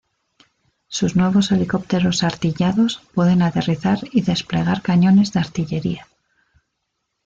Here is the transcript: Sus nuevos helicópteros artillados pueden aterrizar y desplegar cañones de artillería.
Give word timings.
Sus 0.87 1.15
nuevos 1.15 1.51
helicópteros 1.51 2.23
artillados 2.23 3.03
pueden 3.13 3.43
aterrizar 3.43 3.99
y 4.11 4.21
desplegar 4.23 4.81
cañones 4.81 5.31
de 5.31 5.39
artillería. 5.41 6.07